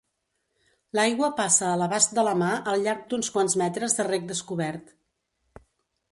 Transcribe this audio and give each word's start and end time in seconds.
L'aigua 0.99 1.27
passa 1.39 1.67
a 1.71 1.73
l'abast 1.81 2.15
de 2.19 2.23
la 2.27 2.33
mà 2.39 2.49
al 2.71 2.85
llarg 2.87 3.03
d'uns 3.11 3.29
quants 3.35 3.57
metres 3.63 3.97
de 3.99 4.05
rec 4.09 4.25
descobert. 4.33 4.89